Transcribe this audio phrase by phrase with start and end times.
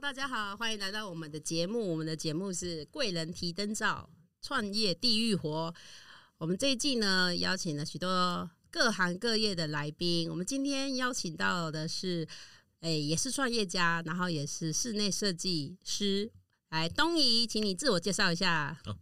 [0.00, 1.90] 大家好，欢迎来到我们的节目。
[1.90, 4.08] 我们的节目是贵人提灯照，
[4.40, 5.74] 创业地狱活。
[6.38, 10.30] 我们这一季呢，邀请了许多各行各业的来宾。
[10.30, 12.26] 我们今天邀请到的是，
[12.80, 16.32] 诶、也是创业家，然后也是室内设计师。
[16.70, 18.80] 来，东怡，请你自我介绍一下。
[18.86, 18.96] 哦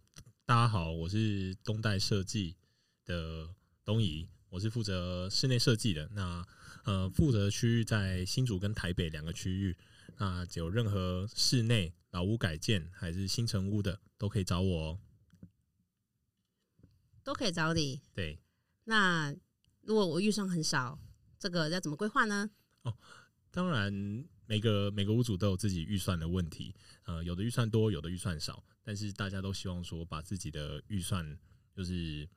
[0.45, 2.57] 大家好，我是东代设计
[3.05, 3.47] 的
[3.85, 6.09] 东怡，我是负责室内设计的。
[6.11, 6.45] 那
[6.83, 9.77] 呃，负责区域在新竹跟台北两个区域。
[10.19, 14.99] 那有任何室内老屋改建还是新城屋的，都可以找我哦。
[17.23, 18.01] 都可以找你。
[18.13, 18.37] 对，
[18.83, 19.35] 那
[19.81, 20.99] 如果我预算很少，
[21.39, 22.51] 这个要怎么规划呢？
[22.83, 22.95] 哦
[23.51, 23.91] 当然
[24.45, 31.37] 每个每个屋主都有自己预算的问题，呃，有的预算多，有的预算少，但是大家都希望说把自己的预算
[31.73, 32.29] 就是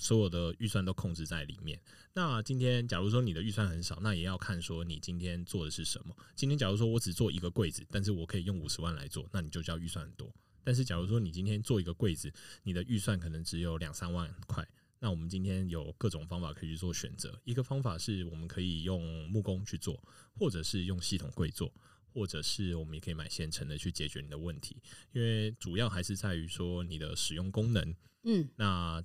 [0.00, 1.80] 所有的预算都控制在里面。
[2.12, 6.16] 那今天假如说你的预算很少，那也要看说你今天做的是什么。
[6.34, 10.28] 今天假如说我只做一个柜子，但是我可以用五十万来做，那你就叫预算很多。
[10.64, 12.32] 但是假如说你今天做一个柜子，
[12.64, 14.66] 你的预算可能只有两三万块，
[14.98, 17.40] 那我们今天有各种方法可以去做选择。
[17.44, 20.02] 一个方法是我们可以用木工去做，
[20.34, 21.72] 或者是用系统柜做，
[22.12, 24.76] 或者是我们也可以买现成的去解决你的问题。
[25.12, 29.02] 因为主要还是在于说你的使用功能，嗯，那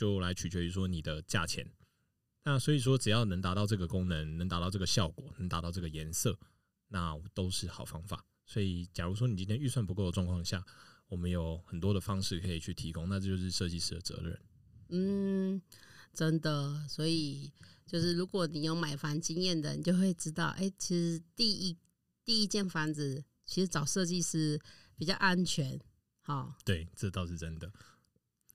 [0.00, 1.70] 就来取决于说你的价钱。
[2.42, 6.38] 那所以说，只要能达到这个功能，能达到这个效果，能达到这个颜色，
[6.88, 8.24] 那都是好方法。
[8.46, 10.64] 所以，假如说你今天预算不够的状况下，
[11.06, 14.40] 我们有很多的方式可以去提供，那这就是设计师的责任。
[14.88, 15.60] 嗯，
[16.14, 17.52] 真的，所以
[17.84, 21.76] 就是如果你有买房经验的，你就会知道，哎、其实第一
[22.24, 24.58] 第一间房子其实找设计师
[24.96, 25.78] 比较安全。
[26.22, 27.70] 好，对，这倒是真的。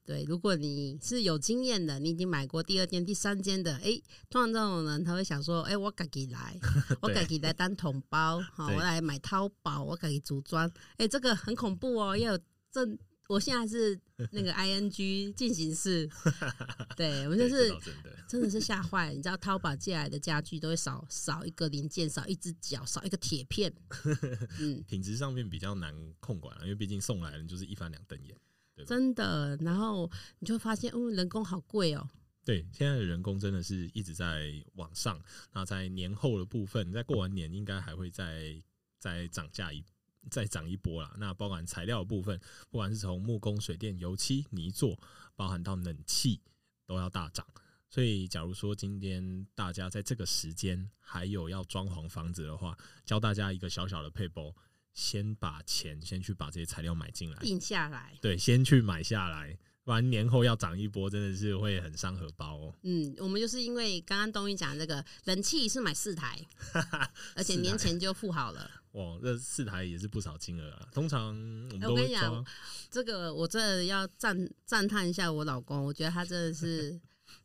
[0.06, 4.00] 对，如果你是有经验的，你已经买过第二间、第三间的，哎、
[4.30, 6.58] 通常这种人他会想说，哎、我自己来，
[7.02, 12.40] 我自己来当桶包，好，对我来买淘宝，我自己组装，哎、这个很恐怖哦，要有
[12.72, 12.98] 正。
[13.28, 14.00] 我现在是
[14.32, 16.08] 那个 ing 进行式，
[16.96, 18.16] 对我们就对是真的。
[18.28, 19.14] 真的是吓坏了。
[19.14, 23.74] 你知道淘宝借来的家具都会少少一个零件，少一只脚，少一个铁片。
[24.62, 28.38] 嗯，品质上面比较难控管、啊，因为毕竟送来人就是一翻两瞪眼。
[28.76, 29.56] 对真的。
[29.58, 30.10] 然后
[30.40, 32.10] 你就会发现，嗯，人工好贵哦。
[32.44, 35.20] 对，现在的人工真的是一直在往上。
[35.54, 38.62] 那在年后的部分，在过完年应该还会再
[39.00, 39.84] 再涨价一
[40.30, 41.16] 再涨一波啦。
[41.18, 45.00] 那包含材料的部分，不管是从木工、水电、油漆、泥做，
[45.36, 46.40] 包含到冷气，
[46.86, 47.46] 都要大涨。
[47.90, 54.54] 所以，假如说今天大家在这个时间还有要装潢房子的话，教大家一个小小的配包，
[54.96, 58.18] 先把钱先去把这些材料买进来，定下来。
[58.22, 62.74] 对，先去买下来，不然年后要涨一波，真的是会很伤荷包哦。
[62.84, 66.40] 嗯，我们就是因为刚刚东一讲这个冷气是买四台，
[67.36, 68.72] 而且年前就付好了。
[68.94, 70.88] 哇，这四台也是不少金额啊。
[70.94, 72.46] 通常我们哎都会我跟你讲，
[72.90, 76.98] 这个我真的要赞赞叹一下我老公，我觉得他真的是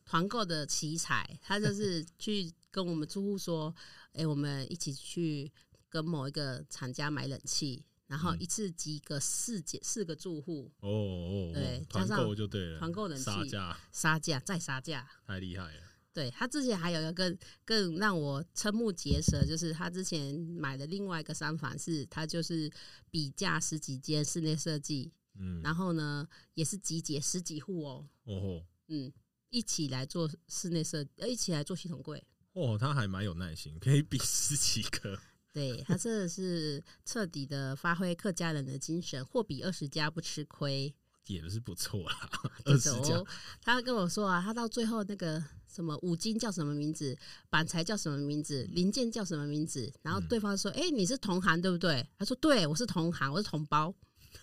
[0.05, 3.75] 团购的奇才，他就是去跟我们住户说，
[4.13, 5.51] 哎、我们一起去
[5.91, 15.07] 跟某一个厂家买冷气，然后嗯一次集个四节四个住户哦哦，对哦团加上购就对了，团购冷气杀价杀价再杀价。
[15.27, 15.83] 太厉害了。
[16.13, 22.71] 对他之前还有一个更更让我瞠目结舌，就是他之前买的另外一个三房是，他就是
[23.09, 29.11] 比价十几间室内设计，嗯，然后呢也是集结十几户哦，哦吼嗯，
[29.49, 32.21] 一起来做室内设，呃，一起来做系统柜。
[32.53, 35.17] 哦，他还蛮有耐心，可以比十几个。
[35.53, 40.93] 对他真的是彻底的发挥客家人的精神，货比二十家不吃亏。
[41.27, 42.29] 也是不错啦，
[42.65, 43.23] 二十家，
[43.61, 47.15] 他跟我说啊，他到最后那个什么五金叫什么名字，
[47.49, 53.93] 板材叫什么名字，零件叫什么名字，然后嗯对方说：“哎、你是同行对不对？”他说：“对，我是同行，我是同胞。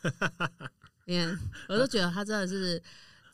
[1.05, 1.39] ”你看，
[1.69, 2.81] 我都觉得他真的是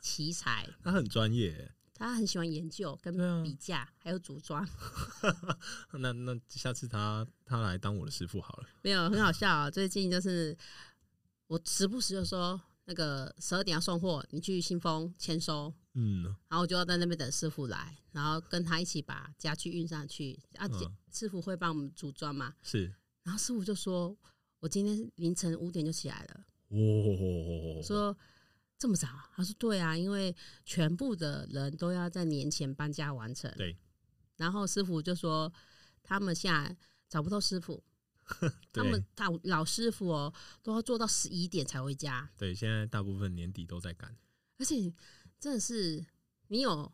[0.00, 1.70] 奇才，他很专业。
[1.94, 4.67] 他很喜欢研究跟比价，还有组装。
[5.99, 8.67] 那那下次他他来当我的师傅好了。
[8.82, 9.70] 没有很好笑啊！
[9.73, 10.56] 最近就是
[11.46, 15.73] 我时不时就说，那个十二点要送货，你去信丰签收。
[15.94, 20.37] 嗯，然后我就要在那边等师傅来，然后跟他一起把家具运上去。
[20.56, 22.52] 啊，嗯师傅会帮我们组装嘛？
[22.61, 22.93] 是，
[23.23, 24.17] 然后师傅就说
[24.58, 26.44] ：“我今天凌晨五点就起来了。”
[26.75, 28.19] 哦，说
[28.84, 29.08] 这么早？
[29.34, 33.50] 他说对啊，因为全部的人都要在年前搬家完成。
[33.56, 33.75] 对，
[34.36, 35.50] 然后师傅就说
[36.02, 36.76] 他们现在
[37.08, 37.82] 找不到师傅，
[38.75, 40.31] 他们老老师傅哦
[40.62, 44.14] 都要做到十一点才回家，对，现在大部分年底都在赶，
[44.58, 44.92] 而且
[45.40, 46.04] 真的是
[46.48, 46.92] 你有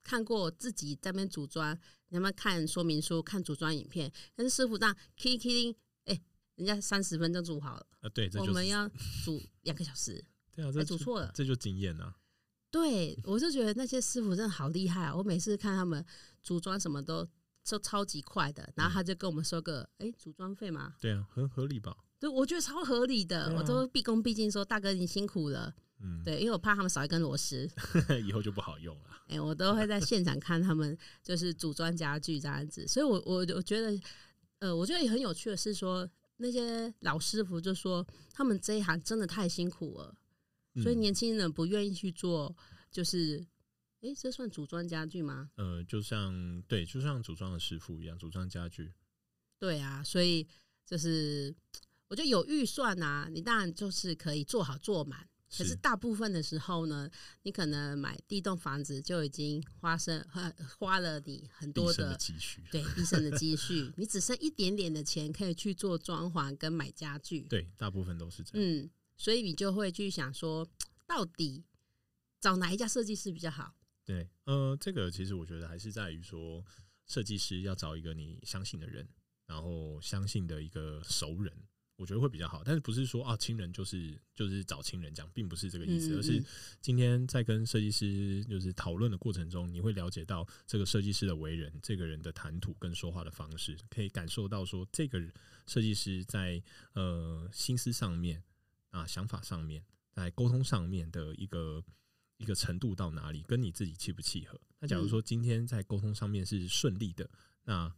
[0.00, 1.76] 看过自己在那边组装，
[2.10, 4.12] 你有没有看说明书、看组装影片？
[4.36, 6.22] 但是师傅这样 k k 哎，
[6.54, 8.88] 人家三十分钟组好了，呃，对，这就是我们要
[9.24, 10.24] 煮两个小时，
[10.54, 11.30] 对啊，还这煮错了。
[11.34, 12.14] 这就经验啊，
[12.70, 15.14] 对，我就觉得那些师傅真的好厉害啊！
[15.14, 16.04] 我每次看他们
[16.42, 17.26] 组装什么都
[17.68, 21.96] 都超级快的，然后他就跟我们说个哎、组装费嘛，对啊，很合理吧？
[22.18, 27.68] 对我觉得超合理的，啊我都毕恭毕敬说大哥你辛苦了，嗯，对，因为我怕他们少一根螺丝，
[28.26, 29.10] 以后就不好用了。
[29.28, 34.00] 哎、我都会在现场看他们就是组装家具这样子，所以我我我觉得，
[34.58, 40.14] 呃，我觉得也很有趣的是说，那些老师傅就说他们这一行真的太辛苦了，
[40.82, 42.56] 所以嗯年轻人不愿意去做，
[42.90, 43.44] 就是，
[44.00, 45.50] 哎、这算组装家具吗？
[45.56, 48.92] 呃，就像对，就像组装的师傅一样，组装家具，
[49.58, 50.46] 对啊，所以
[50.84, 51.54] 就是
[52.08, 55.28] 我觉得有预算啊，你当然就是可以做好做满。
[55.56, 57.08] 可是大部分的时候呢，
[57.42, 62.60] 你可能买第一栋房子就已经花生花花了你很多的的积蓄。
[62.72, 67.42] 对毕生的积蓄，你只剩一点点的钱可以去做装潢跟买家具。
[67.42, 68.68] 对，大部分都是这样。
[68.68, 70.66] 嗯，所以你就会去想说，
[71.06, 71.64] 到底
[72.40, 73.74] 找哪一家设计师比较好？
[74.04, 76.64] 对，呃，这个其实我觉得还是在于说，
[77.06, 79.08] 设计师要找一个你相信的人，
[79.46, 81.50] 然后相信的一个熟人，
[81.96, 82.62] 我觉得会比较好。
[82.62, 86.44] 但是不是说啊，亲人就是就是找亲人讲，并不是这个意思，嗯嗯而是嗯
[86.82, 95.18] 今天在跟设计师就是讨论的过程中，你会了解到这个设计师的为人，这个人的谈吐跟说话的方式，可以感受到说这个
[95.66, 96.62] 设计师在
[96.92, 98.42] 呃心思上面
[98.94, 101.84] 啊想法上面，在沟通上面的一个
[102.36, 104.60] 一个程度到哪里，跟你自己契不契合。
[104.78, 107.28] 那假如说今天在沟通上面是顺利的，
[107.64, 107.92] 那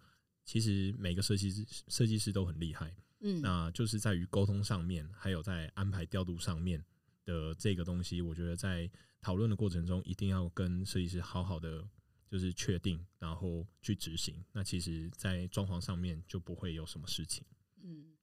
[0.45, 6.83] 其实每个设计师设计师都很厉害，嗯，那就是在于沟通上面，还有在安排调度上面
[7.25, 8.91] 的这个东西，我觉得在
[9.21, 11.87] 讨论的过程中，一定要跟设计师好好的
[12.29, 14.45] 就是确定，然后去执行。
[14.53, 17.45] 那其实，在装潢上面就不会有什么事情。
[17.83, 18.15] 嗯，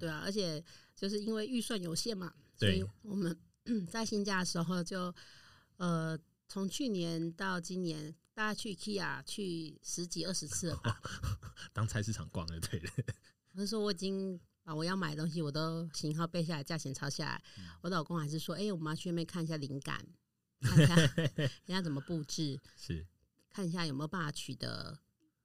[0.00, 0.62] 对啊，而且
[0.96, 3.38] 就是因为预算有限嘛，所以我们
[3.88, 5.14] 在新家的时候就
[5.76, 6.18] 呃，
[6.48, 11.00] 从去年到今年，大家去 IKEA 去十几二十次了吧。
[11.72, 12.90] 当菜市场逛就对了。
[13.52, 17.42] 我就说我已经把我要买的东西我都型号背下来，价钱抄下来。
[17.58, 20.04] 嗯我老公还是说，哎、我们要去那边看一下灵感，
[20.60, 20.94] 看一下
[21.36, 23.06] 人家怎么布置，是，
[23.48, 24.98] 看一下有没有办法取得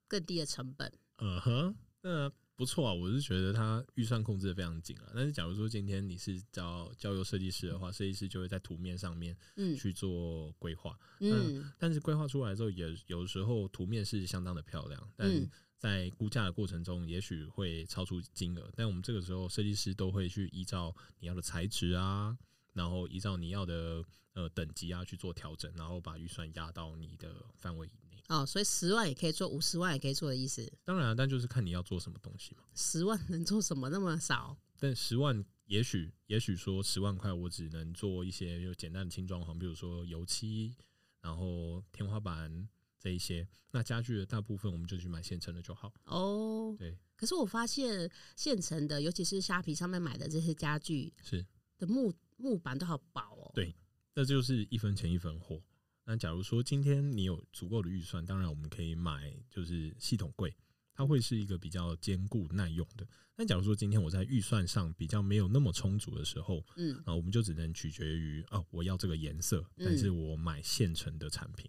[0.06, 0.92] 更低的成本。
[1.18, 2.92] 嗯哼，那不错啊。
[2.92, 5.12] 我是觉得他预算控制的非常紧啊。
[5.14, 10.98] 但是假如说今天你是交交由设计师的话，设计师就会在图面上面嗯去做规划。
[11.20, 15.48] 嗯但是规划出来之后，也有时候图面是相当的漂亮，但嗯
[15.78, 18.72] 在估价的过程中，也许会超出金额。
[18.74, 22.36] 但我们这个时候，设计师都会去依照你要的材质啊，
[22.72, 24.02] 然后依照你要的
[24.32, 27.86] 呃等级啊去做调整，然后把预算压到你的范围。
[28.28, 30.70] 哦，所以十万也可以做，五十万也可以做的意思。
[30.84, 32.64] 当然啊、但就是看你要做什么东西嘛。
[32.74, 34.56] 十万能做什么那么少？
[34.78, 40.74] 但十万，也许也许说十万块，我只能做一些就简单的轻装潢，比如说油漆，
[41.20, 42.68] 然后天花板
[42.98, 43.46] 这一些。
[43.70, 45.92] 那家具的大部分我们就去买现成的就好。
[46.04, 51.44] 哦，对，可是我发现现成的，尤其是虾皮上面买的这些家具是。
[51.78, 53.52] 的木木板都好薄哦。
[53.54, 53.74] 对
[54.14, 55.62] 那就是一分钱一分货。
[56.08, 60.56] 那假如说今天你有足够的预算，当然我们可以买就是系统柜，
[60.94, 63.04] 它会是一个比较坚固耐用的。
[63.34, 71.68] 那假如说今天我在预算上比较没有那么充足的时候，嗯啊，我们就只能取决于哦，我要这个颜色，嗯但是我买现成的产品。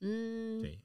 [0.00, 0.80] 嗯，对，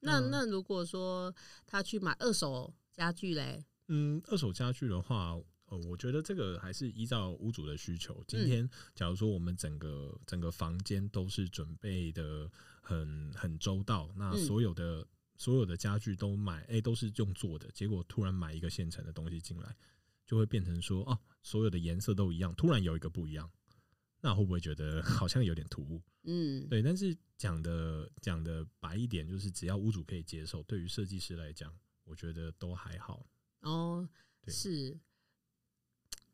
[0.00, 1.34] 那嗯那如果说
[1.66, 5.34] 他去买二手家具嘞，嗯，二手家具的话，
[5.72, 8.22] 呃，我觉得这个还是依照屋主的需求。
[8.28, 12.50] 今天假如说我们整个整个房间都是准备的
[12.82, 15.06] 很很周到，那嗯所有的、
[15.38, 19.74] 所有的家具都买，哎、都是用做的，结果突然买一个现成的东西进来，
[20.26, 23.50] 就会变成说，哦，所有的颜色都一样，突然有一个不一样，
[24.20, 26.02] 那会不会觉得 好像有点突兀？
[26.24, 31.74] 嗯，对，但是讲的讲的白一点，就是只要屋主可以接受，对于设计师来讲，
[32.04, 33.26] 我觉得都还好。
[33.60, 34.06] 哦，
[34.44, 34.98] 对是，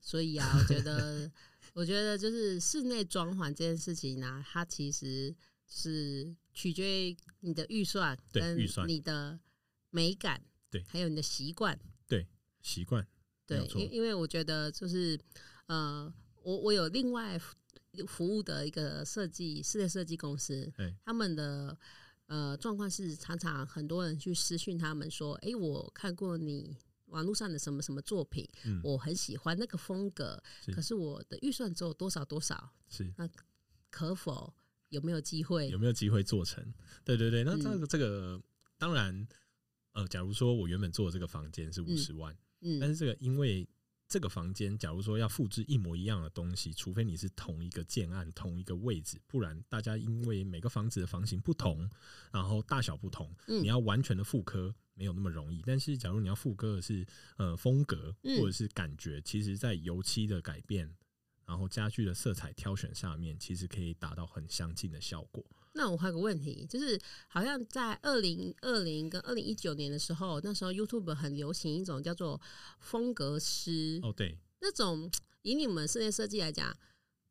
[0.09, 1.31] 所以啊，我觉得，
[1.75, 5.37] 我觉得就是室内装潢这件事情呢、它其实
[5.67, 9.38] 是取决于你的预算跟对预算你的
[9.91, 11.79] 美感，对还有你的习惯。
[12.07, 12.27] 对
[12.62, 13.07] 习惯，
[13.47, 15.21] 对，错因因为我觉得就是
[15.67, 16.11] 呃，
[16.43, 17.55] 我我有另外服
[18.07, 21.77] 服务的一个设计室内设计公司哎，他们的
[22.29, 26.75] 呃状况是常常很多人去私讯他们说，诶，我看过你
[27.09, 30.73] 网络上的什么什么作品，嗯，我很喜欢那个风格，是。
[30.73, 33.12] 可是我的预算只有多少多少，是。
[33.17, 33.29] 那
[33.91, 34.55] 可否
[34.91, 35.69] 有没有机会？
[35.69, 35.79] 有？
[35.79, 36.62] 没有机会做成？
[37.05, 38.41] 对对对，那这嗯个、这个
[38.77, 39.27] 当然，
[39.93, 42.37] 呃，假如说我原本做的这个房间是五十万，
[42.81, 43.69] 但嗯是这个因为
[44.09, 51.88] 这个房间，假如说要复制一模一样的东西，除非你是同一个建案、同一个位置，不然大家因为每个房子的房型不同，
[52.33, 55.62] 然后大小不同，嗯你要完全的复刻没有那么容易。
[55.67, 60.91] 但是假如你要复刻的是呃风格嗯或者是感觉，其实在油漆的改变。
[61.45, 65.43] 然后家具的色彩挑选下面，其实可以达到很相近的效果。
[65.73, 66.99] 那我还有个问题，就是
[67.29, 72.41] 好像在二零二零跟二零一九年的时候，那时候 YouTube 很流行一种叫做
[72.81, 75.11] 风格师，哦，对，那种
[75.43, 76.77] 以你们室内设计来讲，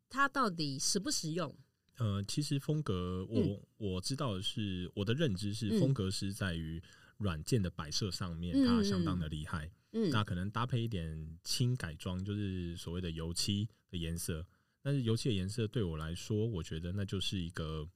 [0.09, 1.53] 它到底实不实用？
[1.97, 6.81] 呃，其实风格我、我知道的是，我的认知是嗯风格师在于
[7.17, 9.71] 软件的摆设上面，嗯它相当的厉害。
[9.93, 14.45] 嗯那可能搭配一点轻改装，就是所谓的油漆的颜色。
[14.83, 17.87] 但是油漆的颜色对我来说，我觉得那就是一个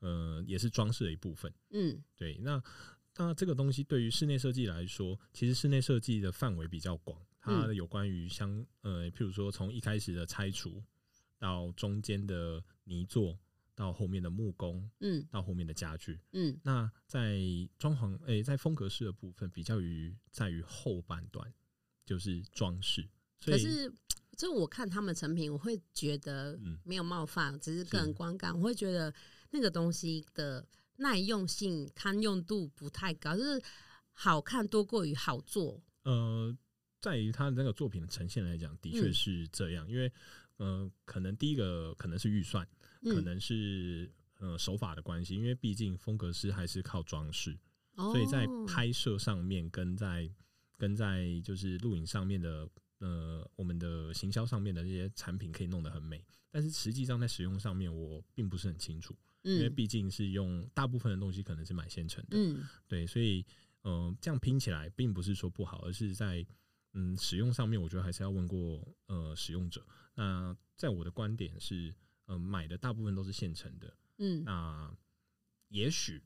[0.00, 1.52] 呃，也是装饰的一部分。
[1.70, 2.62] 嗯对，那
[3.16, 10.82] 那这个东西对于室内设计来说，其实室内设计的范围比较广，它嗯有关于像呃，譬如说从一开始的拆除，
[11.38, 13.38] 到中间的泥做，
[13.74, 16.18] 到后面的木工，嗯到后面的家具。
[16.32, 17.38] 嗯那在
[17.78, 21.52] 装潢诶、在风格式的部分，比较于在于后半段，
[22.04, 23.08] 就是装饰。
[23.44, 23.92] 可是，
[24.36, 29.12] 就我看他们成品，我会觉得嗯没有冒犯，只是个人观感，我会觉得
[29.50, 30.66] 那个东西的
[30.96, 33.62] 耐用性、堪用度不太高，就是
[34.12, 35.82] 好看多过于好做。
[36.04, 36.56] 呃，
[37.00, 39.12] 在于他的那个作品的呈现来讲，的确嗯。
[39.12, 40.12] 是这样，因为
[40.56, 42.66] 呃，可能第一个可能是预算，
[43.02, 43.14] 嗯。
[43.14, 47.58] 可能是呃手法的关系，因为毕竟风格师还是靠装饰，
[47.96, 50.30] 哦所以在拍摄上面跟在
[50.76, 52.68] 跟在就是录影上面的
[53.00, 59.74] 呃我们的行销上面的这些产品可以弄得很美，但是实际上在使用上面我并不是很清楚，因为嗯。
[59.74, 62.66] 毕竟是用大部分的东西可能是买现成的，嗯。
[62.86, 63.44] 对，所以
[63.82, 66.46] 嗯、呃这样拼起来并不是说不好，而是在
[66.92, 69.84] 嗯使用上面，我觉得还是要问过呃使用者。
[70.14, 71.94] 那在我的观点是，
[72.26, 74.44] 嗯、买的大部分都是现成的，嗯。
[74.44, 74.94] 那
[75.68, 76.22] 也许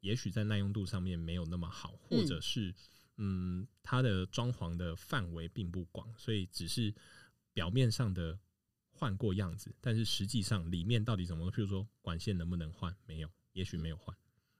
[0.00, 2.26] 也许在耐用度上面没有那么好，或嗯。
[2.26, 2.74] 者是
[3.18, 6.92] 嗯它的装潢的范围并不广，所以只是
[7.52, 8.38] 表面上的
[8.90, 14.16] 换过样子，但是实际上里面到底怎么，譬如说管线能不能换，没有，也许没有换。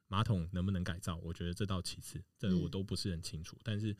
[0.07, 1.17] 马桶能不能改造？
[1.19, 3.59] 我觉得这倒其次，这我嗯都不是很清楚。
[3.63, 3.95] 但是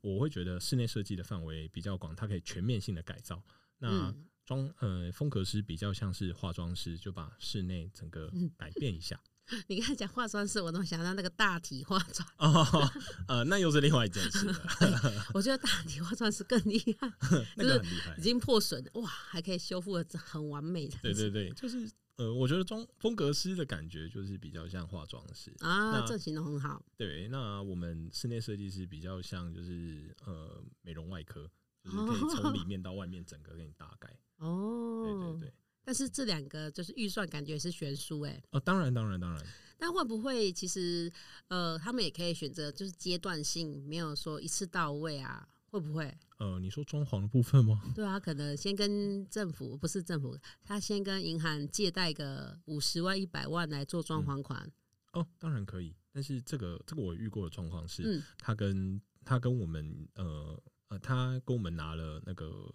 [0.00, 3.42] 我会觉得室内设计的范围比较广，它可以全面性的改造。
[3.78, 9.22] 那嗯装呃风格师比较像是化妆师，就把室内整个嗯 改变一下。
[9.68, 12.90] 你刚才讲化妆师，我都想到那个大体化妆，哦，
[13.28, 14.54] 呃，那又是另外一件事了，
[15.34, 17.12] 我觉得大体化妆师更厉害，
[17.56, 18.22] 那个很厉害已。
[18.22, 20.96] 经破损了，哇，还可以修复的很完美的。
[21.02, 25.52] 对对对，就是呃，我觉得装风格师的感觉就是比较像化妆师。
[25.60, 26.82] 啊，那这形容很好。
[26.96, 31.50] 对，那我们室内设计师比较像就是呃美容外科，
[31.82, 34.08] 就是可以从里面到外面整个给你大概。
[34.38, 35.54] 哦，对对对，
[35.84, 39.44] 但是这两个就是预算感觉是悬殊哎，哦，当然当然当然，
[39.78, 41.12] 那会不会其实
[41.48, 45.48] 呃，他们也可以选择就是阶段性，没有说一次到位啊？
[45.70, 46.14] 会不会？
[46.38, 47.80] 呃，你说装潢的部分吗？
[47.94, 54.70] 对啊，可能先跟政府不是政府，他先跟银行借贷个五十万、一百万来做装潢款。
[55.14, 62.70] 哦，当然可以，但是这个这个我遇过的状况是，嗯他跟他跟我们呃呃，他跟我们拿了那个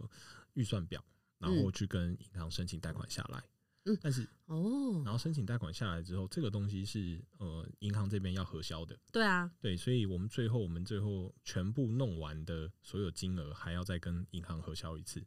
[0.53, 1.03] 预算表，
[1.39, 3.43] 然后嗯去跟银行申请贷款下来。
[3.85, 15.25] 嗯但是哦然，后申请贷款下来之后，这个东西是呃银行这边要核销的，对啊，对，所以我们最后我们最后全部弄完的所有金额还要再跟银行核销一次，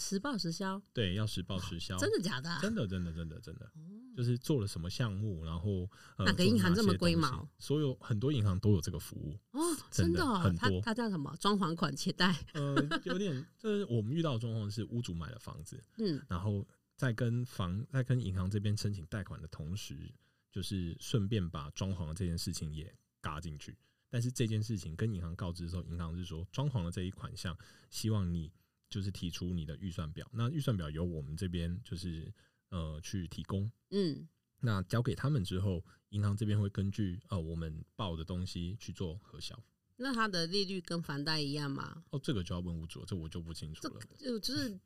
[0.00, 2.58] 实报实销，对，要实报实销，真的假的、啊？
[2.62, 3.70] 真的真的真的真的，哦
[4.16, 7.48] 就是做了什么项目，然后呃哪个银行这么龟毛？
[7.58, 11.34] 所有很多银行都有这个服务，哦， 真的很，多他他叫什么？
[11.38, 12.34] 装潢款借贷？
[12.54, 16.66] 呃，有点，就是我们遇到的状况是，屋主买了房子，嗯，然后
[16.96, 20.12] 在跟房在跟银行这边申请贷款的同时，
[20.50, 23.76] 就是顺便把装潢的这件事情也嘎进去。
[24.12, 27.56] 但是这件事情跟银行告知之后，银行是说装潢的这一款项，
[27.90, 28.50] 希望你
[28.90, 30.28] 就是提出你的预算表。
[30.32, 32.30] 那预算表由我们这边就是
[32.68, 33.70] 呃去提供。
[33.90, 34.28] 嗯，
[34.60, 39.58] 那交给他们之后，银行这边会根据呃我们报的东西去做核销。
[39.96, 42.02] 那它的利率跟房贷一样吗？
[42.10, 44.00] 哦，这个就要问屋主了，这我就不清楚了。
[44.18, 44.80] 就就是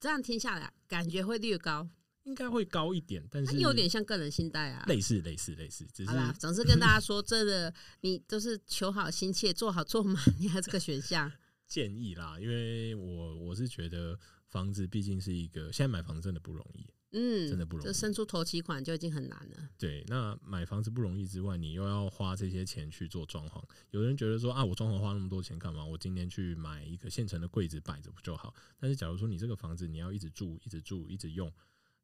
[0.00, 1.88] 这样听下来，感觉会略高，
[2.24, 4.84] 应该会高一点，但是有点像个人信贷啊。
[4.88, 11.30] 类似类似类似，只是好啦，总是跟大家说，真的，你都是求好心切，做好做满，你还有这个选项。
[11.74, 14.16] 建议啦，因为我我是觉得
[14.46, 16.86] 房子毕竟是一个现在买房真的不容易。
[17.10, 19.68] 嗯，真的不容易就伸出头期款就已经很难了。
[19.76, 23.60] 对，那买房子不容易之外，你又要花这些钱去做装潢。
[23.90, 25.84] 有人觉得说啊，我装潢花那么多钱干嘛？
[25.84, 28.54] 我今天去买一个现成的柜子摆着不就好？
[28.78, 31.52] 但是假如说你这个房子你要一直住、一直住、一直用，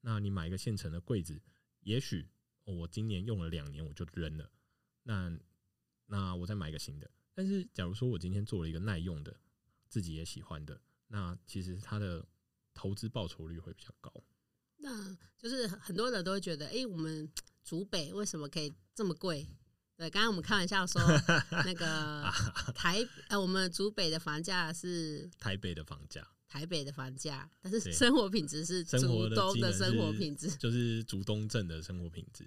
[0.00, 1.40] 那你买一个现成的柜子，
[1.82, 2.26] 也许、
[2.64, 4.50] 哦我今年用了两年我就扔了，
[5.04, 5.32] 那
[6.06, 7.08] 那我再买一个新的。
[7.34, 9.34] 但是假如说我今天做了一个耐用的，
[9.90, 12.26] 自己也喜欢的，那其实它的
[12.72, 14.10] 投资报酬率会比较高。
[14.78, 17.30] 那就是很多人都会觉得，哎、我们
[17.62, 19.46] 竹北为什么可以这么贵？
[19.96, 21.02] 对，刚刚我们开玩笑说，
[21.66, 22.24] 那个
[22.74, 26.26] 台呃，我们竹北的房价是台北的房价。
[26.50, 30.50] 台北的房价，但是生活品质是竹东的生活品质。
[30.56, 32.44] 就是竹东镇的生活品质。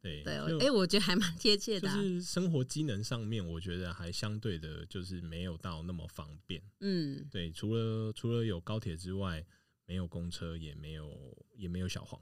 [0.00, 6.62] 对， 对，就哎、我觉得还蛮贴切的啊、就是生活机能上面，我觉得还相对的，就是没有到那么方便。
[6.80, 9.44] 嗯，对，除了除了有高铁之外，
[9.84, 12.18] 没有公车，也没有也没有小黄。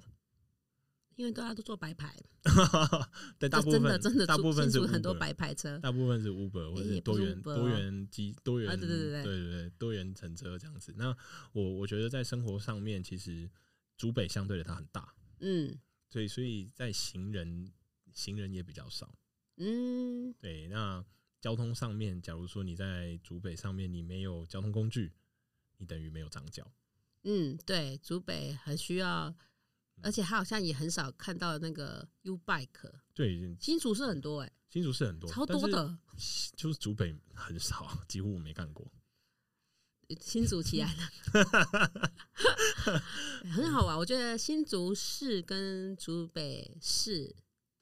[1.16, 2.16] 因为大家都做白牌，
[3.38, 5.78] 对，大部分的真的大部分是很多白牌车。
[5.78, 10.94] 大部分是 Uber 或者多元多哦元机多元啊对对对对对对多元乘车这样子。
[10.96, 11.16] 那
[11.52, 13.50] 我我觉得在生活上面，其实
[13.96, 15.78] 竹北相对的它很大，嗯
[16.10, 17.72] 对，所以在行人
[18.12, 19.14] 行人也比较少。
[19.56, 21.04] 嗯，对，那
[21.40, 25.12] 交通上面，假如说你在竹北上面你没有交通工具，
[25.78, 26.70] 你等于没有长脚。
[27.24, 29.34] 嗯，对，竹北很需要，
[30.00, 35.98] 而且他好像也很少看到那个 U Bike，对，新竹是很多哎、新竹是很多，超多的，
[36.56, 38.90] 就是竹北很少，几乎我没看过。
[40.20, 41.10] 新竹起来了，
[43.50, 43.96] 很好玩。
[43.96, 47.34] 我觉得新竹市跟竹北市，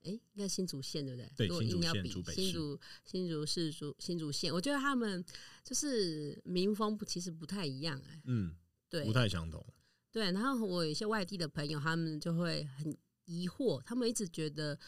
[0.03, 1.49] 哎、应该新竹县对不对？
[1.49, 5.25] 对新竹要比县竹北新竹新竹市竹新竹县，我觉得他们
[5.64, 8.55] 就是民风不其实不太一样哎、嗯，
[8.88, 9.66] 对，不太相同。
[10.12, 12.96] 对，然后我有一些外地的朋友，他们就会很
[13.27, 14.79] 疑惑，他们一直觉得，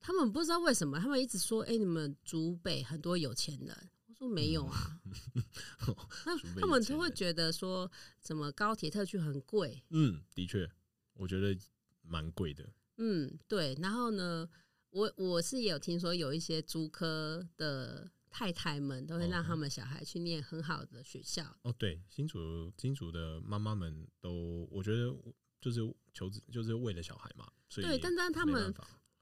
[0.00, 3.90] 他们不知道为什么，他们一直说，哎、你们竹北很多有钱人。
[4.06, 5.00] 我说没有啊，
[6.24, 7.90] 那他们就会觉得说，
[8.20, 10.70] 怎么高铁特区很贵，嗯，的确，
[11.14, 11.56] 我觉得
[12.02, 12.64] 蛮贵的。
[12.98, 13.76] 嗯，对。
[13.82, 14.48] 然后呢，
[14.90, 19.44] 我我是也有听说，有一些租科的太太们都会让哦。
[19.46, 25.14] 他们小孩去念很好的学校，哦，对，新竹新竹的妈妈们都，我觉得
[25.60, 25.80] 就是
[26.12, 28.74] 求子，就是为了小孩嘛，所以对但但他们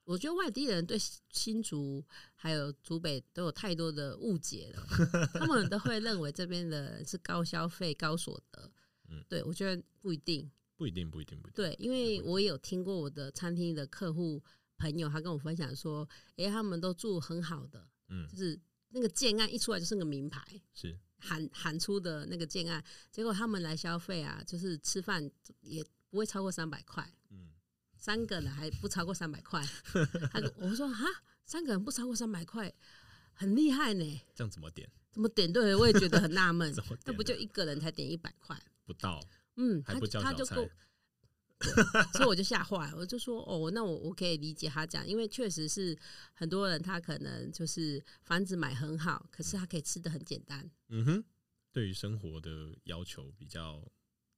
[0.04, 0.96] 我觉得外地人对
[1.28, 2.02] 新竹
[2.34, 4.82] 还有竹北都有太多的误解了，
[5.38, 8.72] 他们都会认为这边的人是高消费、高所得。
[9.10, 9.22] 嗯。
[9.28, 10.50] 对我觉得不一定。
[10.74, 11.54] 不一定，不一定，不一定。
[11.54, 14.42] 对，因为我也有听过我的餐厅的客户
[14.78, 18.26] 朋友，他跟我分享说，诶，他们都住很好的，嗯。
[18.26, 18.58] 就，是
[18.92, 20.42] 那个建案一出来就是个名牌，
[20.74, 27.08] 是喊喊出的那个建案，结果他们来消费啊，就是吃饭也不会超过三百块。
[27.30, 27.50] 嗯，
[27.96, 29.62] 三个人还不超过三百块，
[30.32, 31.06] 他就我说哈，
[31.44, 32.72] 三个人不超过三百块，
[33.32, 34.90] 很厉害呢，这样怎么点？
[35.12, 35.74] 怎么点对？
[35.74, 36.74] 我也觉得很纳闷
[37.04, 38.60] 那不就一个人才点一百块？
[38.84, 39.20] 不到，
[39.56, 40.68] 嗯，他他就够，
[42.14, 45.96] 所以我就吓坏了，我就说哦，那我我可以理解他讲，因为确实是
[46.34, 51.24] 很多人他可能就是房子买很好，可是他可以吃的很简单，嗯哼，
[51.72, 53.82] 对于生活的要求比较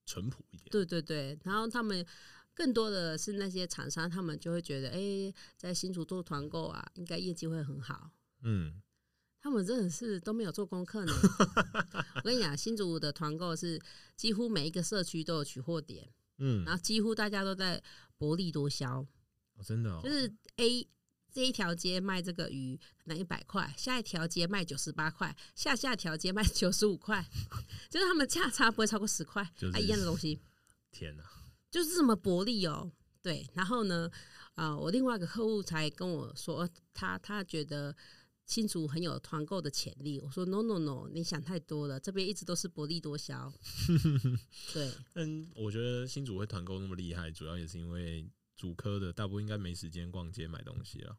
[0.07, 0.69] 淳朴一点。
[0.71, 2.05] 对对对，然后他们
[2.53, 8.11] 更多的是那些厂商，他们就会觉得，哎、在新竹做团购啊，应该业绩会很好。
[8.43, 8.81] 嗯，
[9.41, 11.13] 他们真的是都没有做功课呢。
[12.17, 13.81] 我跟你讲，新竹的团购是
[14.17, 16.09] 几乎每一个社区都有取货点，
[16.39, 17.83] 嗯，然后几乎大家都在
[18.19, 19.01] 薄利多销，
[19.55, 20.89] 哦，真的哦，就是 A
[21.33, 27.25] 这一条街卖这个鱼可能一百块，下一条街卖九十八块，下下条街卖九十五块，
[27.91, 30.41] 就是他们价差不会超过十块，就是啊一样的东西。
[30.93, 31.25] 天哪，
[31.71, 32.93] 就是这么薄利哦。
[33.21, 34.09] 对，然后呢，
[34.55, 37.97] 啊、我另外一个客户才跟我说，他他觉得
[38.47, 40.21] 新竹很有团购的潜力。
[40.21, 43.53] 我说 no no no，你想太多了，这边一直都是薄利多销。
[44.73, 51.17] 对，嗯，我觉得新竹会团购那么厉害，主要也是因为主科的大部分应该没时间逛街买东西了。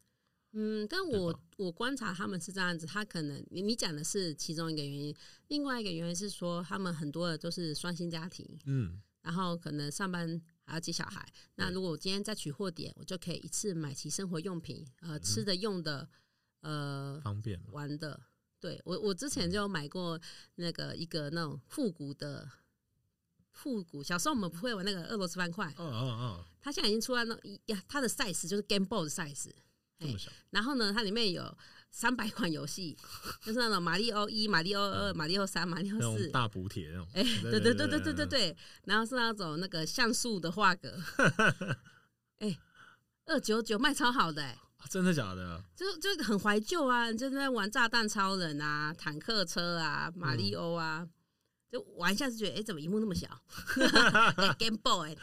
[0.57, 5.13] 嗯，但我我观察他们是这样子，他可能你你讲的是其中一个原因，
[5.49, 11.27] 另外一个原因是说他们很多的都是双薪家庭，嗯，然后可能上班还要接小孩。
[11.55, 16.07] 那如果我今天在取货点，我就可以一次买齐生活用品，呃，吃的、用的，
[16.65, 18.19] 呃，方便玩的。
[18.59, 20.19] 对，我我之前就买过
[20.55, 22.49] 那个一个那种复古的
[23.51, 25.71] 复古，小时候我们不会玩那个俄罗斯方块，
[26.59, 29.51] 它现在已经出了那一呀，它的 size 就是 Game Boy 的 size
[29.99, 30.07] 哎。
[30.49, 31.55] 然后呢，它里面有
[31.91, 32.97] 三百款游戏，
[33.45, 37.07] 就是那种马里奥一、马里奥二、马里奥三、马里奥四大，补铁那种。
[37.13, 40.99] 哎，对对对对对对对，然后是那种那个像素的画格。
[42.39, 42.57] 哎，
[43.25, 44.57] 二九九卖超好的。
[44.89, 45.63] 真的假的？
[45.75, 51.07] 就就很怀旧啊，你就在玩炸弹超人啊、坦克车啊、马里欧啊，
[51.69, 53.27] 就玩一下就觉得，哎、怎么荧幕那么小、
[54.37, 55.17] 哎 g a m e Boy，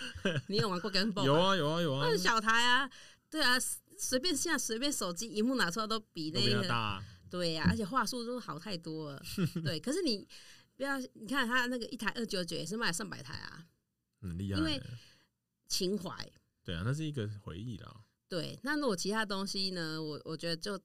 [0.48, 1.24] 你有玩过 Game Boy？
[1.26, 2.90] 有，啊有啊有啊那，是小台啊，
[3.30, 3.56] 对啊，
[3.98, 7.04] 随便现在随便手机荧幕拿出来都比那个，比大啊。
[7.30, 9.22] 对呀、而且话术都好太多了。
[9.64, 10.26] 对，可是你
[10.76, 13.64] 不要，你看他那个一台二九九也是卖上百台啊，
[14.20, 14.82] 很厉害因为。
[15.68, 16.14] 情怀。
[16.62, 18.01] 对啊，那是一个回忆啦。
[18.32, 20.02] 对，那如果其他东西呢？
[20.02, 20.80] 我我觉得就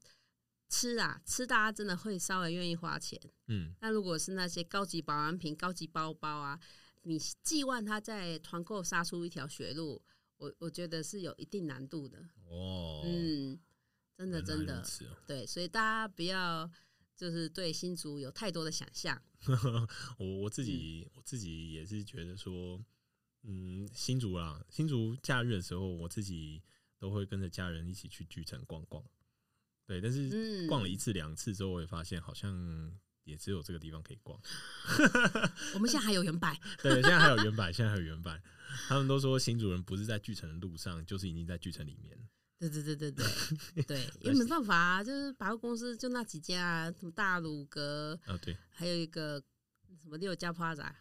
[0.68, 3.18] 吃啊，吃大家真的会稍微愿意花钱。
[3.48, 6.60] 嗯，那如果是那些高级保养品、高级包包啊，
[7.04, 10.04] 你寄望他在团购杀出一条血路，
[10.36, 12.20] 我我觉得是有一定难度的。
[12.50, 13.58] 哦，嗯，
[14.18, 14.86] 真的真的
[15.26, 16.70] 对，所以大家不要
[17.16, 19.24] 就是对新竹有太多的想象。
[20.20, 22.84] 我我自己、我自己也是觉得说，
[23.44, 26.62] 嗯，新竹啦，新竹假日的时候，我自己
[27.00, 29.04] 都会跟着家人一起去巨城逛逛。
[29.86, 32.92] 对，但是嗯，逛了一次两次之后，我也发现好像
[33.24, 34.40] 也只有这个地方可以逛。
[35.74, 38.42] 我们现在还有原版，对，现在还有原版，现在还有原版。
[38.88, 42.18] 他们都说新主人不是在巨城的路上，就是已经在巨城里面。
[42.60, 49.40] 对对对对对对，因为没办法啊，就是百货公司就那几家啊，什么大鲁阁，啊，对，还有一个
[50.02, 50.92] 什么六家 Plaza，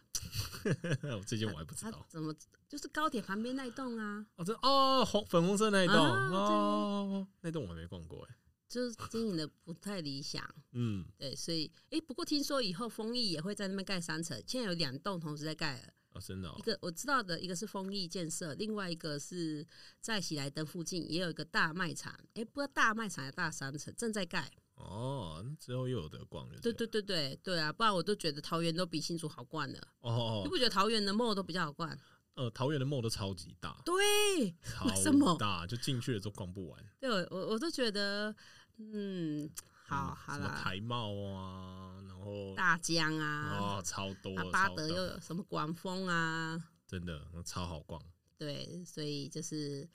[1.17, 2.05] 我这件我还不知道。
[2.09, 2.33] 怎么
[2.67, 8.35] 就是高铁旁边那一栋啊，哦，这哦红粉红色那一栋、啊哦，那栋我还没逛过哎。
[8.67, 10.43] 就是经营的不太理想。
[10.73, 15.93] 嗯，对，所以哎，不过听说以后丰益也会在那边盖三层，现在有两栋同时在盖了。
[16.11, 19.65] 哦，真的哦一，个我知道的，一个是丰益建设，另外一个是
[20.01, 24.51] 在喜来登附近也有一个大卖场，哎，不知道大卖场还是大商城正在盖。
[24.77, 26.59] 哦，那之后又有得逛了。
[26.61, 29.79] 对对对对对啊，不然我都觉得桃园都比新竹好逛了。
[29.99, 31.97] 哦你，不觉得桃园的 mall 都比较好逛？
[32.35, 36.85] 呃，桃园的梦都超级大，对，超什么大，就进去了都逛不完。
[36.99, 38.33] 对我我我都觉得，
[38.77, 39.49] 嗯，
[39.87, 47.99] 好嗯好啦，什么台茂啊，然后大江啊，哦，超多，啊巴德又有什么广丰啊，真的那超好逛。
[48.37, 49.89] 对，所以就是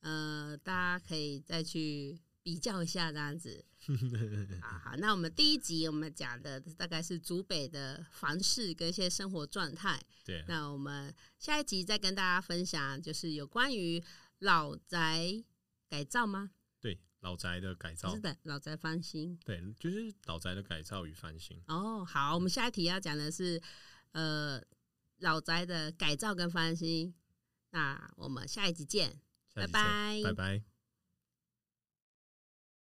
[0.00, 3.62] 呃，大家可以再去比较一下这样子。
[4.62, 10.00] 啊好，那我们第一集我们讲的大概是竹北的房事跟一些生活状态。
[10.24, 14.02] 对，那我们下一集再跟大家分享，就是有关于
[14.38, 15.44] 老宅
[15.90, 16.52] 改造吗？
[16.80, 19.36] 对，老宅的改造是，的，老宅翻新。
[19.44, 21.62] 对，就是老宅的改造与翻新。
[21.66, 23.60] 哦，好，我们下一题要讲的是
[24.12, 24.58] 呃
[25.18, 27.14] 老宅的改造跟翻新。
[27.72, 29.20] 那我们下一集见。
[29.54, 30.67] 拜拜拜拜。